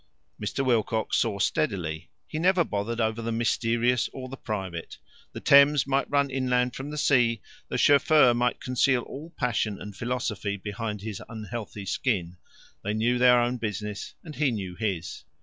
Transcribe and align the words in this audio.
Mr. 0.41 0.65
Wilcox 0.65 1.15
saw 1.17 1.37
steadily. 1.37 2.09
He 2.27 2.39
never 2.39 2.63
bothered 2.63 2.99
over 2.99 3.21
the 3.21 3.31
mysterious 3.31 4.09
or 4.11 4.29
the 4.29 4.35
private. 4.35 4.97
The 5.31 5.39
Thames 5.41 5.85
might 5.85 6.09
run 6.09 6.31
inland 6.31 6.75
from 6.75 6.89
the 6.89 6.97
sea, 6.97 7.39
the 7.69 7.77
chauffeur 7.77 8.33
might 8.33 8.59
conceal 8.59 9.03
all 9.03 9.31
passion 9.37 9.79
and 9.79 9.95
philosophy 9.95 10.57
beneath 10.57 11.01
his 11.03 11.21
unhealthy 11.29 11.85
skin. 11.85 12.37
They 12.83 12.95
knew 12.95 13.19
their 13.19 13.39
own 13.39 13.57
business, 13.57 14.15
and 14.23 14.35
he 14.37 14.49
knew 14.49 14.73
his. 14.73 15.23